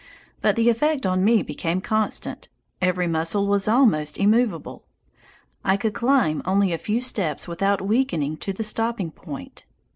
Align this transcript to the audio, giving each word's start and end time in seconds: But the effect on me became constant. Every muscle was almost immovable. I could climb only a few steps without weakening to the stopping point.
But 0.41 0.55
the 0.55 0.67
effect 0.67 1.05
on 1.05 1.23
me 1.23 1.43
became 1.43 1.79
constant. 1.79 2.49
Every 2.81 3.05
muscle 3.05 3.45
was 3.45 3.67
almost 3.67 4.17
immovable. 4.17 4.83
I 5.63 5.77
could 5.77 5.93
climb 5.93 6.41
only 6.43 6.73
a 6.73 6.79
few 6.79 6.99
steps 7.01 7.47
without 7.47 7.83
weakening 7.83 8.37
to 8.37 8.51
the 8.51 8.63
stopping 8.63 9.11
point. 9.11 9.63